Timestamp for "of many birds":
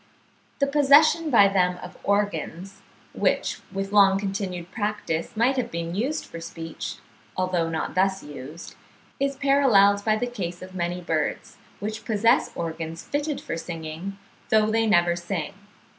10.63-11.57